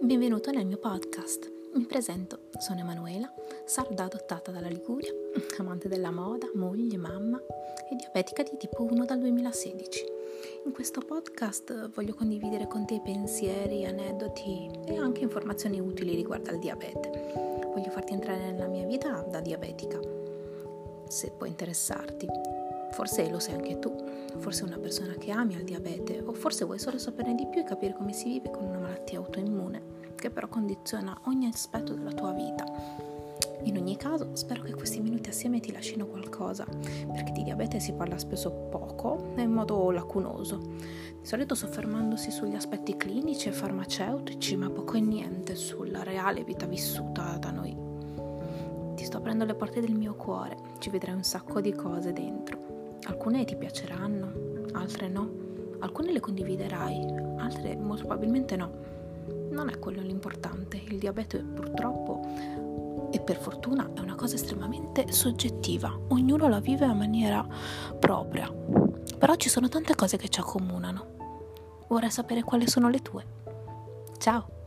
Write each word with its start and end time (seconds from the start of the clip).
Benvenuto 0.00 0.52
nel 0.52 0.64
mio 0.64 0.76
podcast. 0.76 1.50
Mi 1.74 1.86
presento, 1.86 2.50
sono 2.58 2.78
Emanuela, 2.78 3.28
sarda 3.64 4.04
adottata 4.04 4.52
dalla 4.52 4.68
Liguria, 4.68 5.10
amante 5.58 5.88
della 5.88 6.12
moda, 6.12 6.48
moglie, 6.54 6.96
mamma 6.96 7.36
e 7.90 7.96
diabetica 7.96 8.44
di 8.44 8.56
tipo 8.56 8.84
1 8.84 9.04
dal 9.04 9.18
2016. 9.18 10.04
In 10.66 10.72
questo 10.72 11.00
podcast 11.00 11.90
voglio 11.90 12.14
condividere 12.14 12.68
con 12.68 12.86
te 12.86 13.00
pensieri, 13.02 13.86
aneddoti 13.86 14.70
e 14.86 14.96
anche 14.96 15.22
informazioni 15.22 15.80
utili 15.80 16.14
riguardo 16.14 16.50
al 16.50 16.60
diabete. 16.60 17.32
Voglio 17.74 17.90
farti 17.90 18.12
entrare 18.12 18.52
nella 18.52 18.68
mia 18.68 18.86
vita 18.86 19.20
da 19.22 19.40
diabetica, 19.40 19.98
se 21.08 21.32
può 21.36 21.44
interessarti. 21.44 22.28
Forse 22.98 23.30
lo 23.30 23.38
sai 23.38 23.54
anche 23.54 23.78
tu, 23.78 23.94
forse 24.38 24.64
una 24.64 24.76
persona 24.76 25.12
che 25.12 25.30
ami 25.30 25.54
il 25.54 25.62
diabete 25.62 26.20
o 26.20 26.32
forse 26.32 26.64
vuoi 26.64 26.80
solo 26.80 26.98
saperne 26.98 27.36
di 27.36 27.46
più 27.46 27.60
e 27.60 27.64
capire 27.64 27.94
come 27.94 28.12
si 28.12 28.24
vive 28.24 28.50
con 28.50 28.64
una 28.64 28.78
malattia 28.78 29.18
autoimmune 29.18 30.16
che 30.16 30.30
però 30.30 30.48
condiziona 30.48 31.16
ogni 31.26 31.46
aspetto 31.46 31.94
della 31.94 32.10
tua 32.10 32.32
vita. 32.32 32.64
In 33.62 33.76
ogni 33.76 33.96
caso, 33.96 34.30
spero 34.34 34.62
che 34.62 34.74
questi 34.74 34.98
minuti 34.98 35.28
assieme 35.28 35.60
ti 35.60 35.70
lasciano 35.70 36.06
qualcosa, 36.06 36.64
perché 36.64 37.30
di 37.30 37.44
diabete 37.44 37.78
si 37.78 37.92
parla 37.92 38.18
spesso 38.18 38.50
poco 38.50 39.32
e 39.36 39.42
in 39.42 39.52
modo 39.52 39.92
lacunoso, 39.92 40.56
di 40.56 41.24
solito 41.24 41.54
soffermandosi 41.54 42.32
sugli 42.32 42.56
aspetti 42.56 42.96
clinici 42.96 43.46
e 43.46 43.52
farmaceutici, 43.52 44.56
ma 44.56 44.70
poco 44.70 44.96
e 44.96 45.00
niente 45.00 45.54
sulla 45.54 46.02
reale 46.02 46.42
vita 46.42 46.66
vissuta 46.66 47.36
da 47.38 47.52
noi. 47.52 47.76
Ti 48.96 49.04
sto 49.04 49.18
aprendo 49.18 49.44
le 49.44 49.54
porte 49.54 49.80
del 49.80 49.94
mio 49.94 50.16
cuore, 50.16 50.56
ci 50.78 50.90
vedrai 50.90 51.14
un 51.14 51.22
sacco 51.22 51.60
di 51.60 51.72
cose 51.72 52.12
dentro. 52.12 52.67
Alcune 53.06 53.44
ti 53.44 53.56
piaceranno, 53.56 54.66
altre 54.72 55.08
no, 55.08 55.30
alcune 55.78 56.12
le 56.12 56.20
condividerai, 56.20 57.04
altre 57.38 57.76
molto 57.76 58.04
probabilmente 58.04 58.56
no 58.56 58.88
non 59.50 59.68
è 59.68 59.78
quello 59.78 60.00
l'importante. 60.00 60.76
Il 60.76 60.98
diabete 60.98 61.38
purtroppo 61.38 62.20
e 63.10 63.20
per 63.20 63.36
fortuna 63.36 63.90
è 63.94 64.00
una 64.00 64.14
cosa 64.14 64.34
estremamente 64.34 65.12
soggettiva. 65.12 65.96
Ognuno 66.08 66.48
la 66.48 66.60
vive 66.60 66.84
a 66.84 66.94
maniera 66.94 67.46
propria. 67.98 68.50
Però 68.50 69.34
ci 69.34 69.48
sono 69.48 69.68
tante 69.68 69.94
cose 69.94 70.16
che 70.16 70.28
ci 70.28 70.40
accomunano. 70.40 71.16
Vorrei 71.88 72.10
sapere 72.10 72.42
quali 72.42 72.68
sono 72.68 72.88
le 72.88 73.00
tue. 73.00 73.24
Ciao! 74.18 74.57